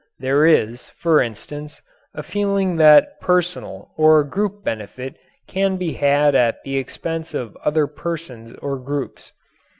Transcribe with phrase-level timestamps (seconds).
[0.17, 1.79] There is, for instance,
[2.15, 5.15] a feeling that personal or group benefit
[5.47, 9.31] can be had at the expense of other persons or groups.